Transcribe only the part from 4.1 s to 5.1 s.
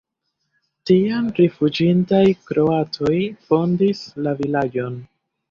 la vilaĝon.